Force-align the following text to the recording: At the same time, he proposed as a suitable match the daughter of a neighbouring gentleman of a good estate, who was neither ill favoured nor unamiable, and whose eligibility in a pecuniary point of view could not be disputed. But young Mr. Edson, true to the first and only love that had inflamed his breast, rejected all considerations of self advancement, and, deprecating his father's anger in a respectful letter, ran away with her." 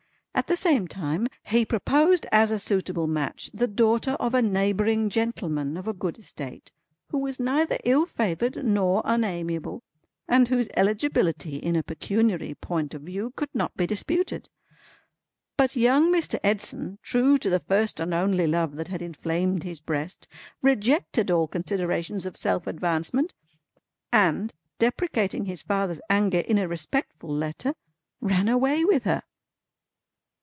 At 0.33 0.47
the 0.47 0.55
same 0.55 0.87
time, 0.87 1.27
he 1.43 1.65
proposed 1.65 2.25
as 2.31 2.49
a 2.51 2.57
suitable 2.57 3.05
match 3.05 3.51
the 3.53 3.67
daughter 3.67 4.11
of 4.13 4.33
a 4.33 4.41
neighbouring 4.41 5.07
gentleman 5.09 5.75
of 5.77 5.87
a 5.89 5.93
good 5.93 6.17
estate, 6.17 6.71
who 7.09 7.17
was 7.19 7.37
neither 7.39 7.77
ill 7.83 8.05
favoured 8.07 8.63
nor 8.65 9.01
unamiable, 9.05 9.83
and 10.29 10.47
whose 10.47 10.69
eligibility 10.75 11.57
in 11.57 11.75
a 11.75 11.83
pecuniary 11.83 12.55
point 12.55 12.93
of 12.95 13.01
view 13.03 13.33
could 13.35 13.53
not 13.53 13.75
be 13.77 13.85
disputed. 13.85 14.49
But 15.57 15.75
young 15.75 16.11
Mr. 16.13 16.39
Edson, 16.45 16.97
true 17.03 17.37
to 17.37 17.49
the 17.51 17.59
first 17.59 17.99
and 17.99 18.11
only 18.13 18.47
love 18.47 18.77
that 18.77 18.87
had 18.87 19.01
inflamed 19.01 19.61
his 19.63 19.79
breast, 19.81 20.27
rejected 20.63 21.29
all 21.29 21.47
considerations 21.47 22.25
of 22.25 22.35
self 22.37 22.65
advancement, 22.67 23.33
and, 24.13 24.53
deprecating 24.79 25.45
his 25.45 25.61
father's 25.61 26.01
anger 26.09 26.39
in 26.39 26.57
a 26.57 26.67
respectful 26.69 27.35
letter, 27.35 27.75
ran 28.21 28.47
away 28.47 28.83
with 28.85 29.03
her." 29.03 29.21